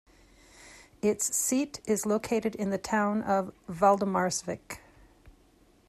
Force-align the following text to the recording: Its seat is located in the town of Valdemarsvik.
Its 1.03 1.35
seat 1.35 1.79
is 1.85 2.07
located 2.07 2.55
in 2.55 2.71
the 2.71 2.79
town 2.79 3.21
of 3.21 3.53
Valdemarsvik. 3.69 4.79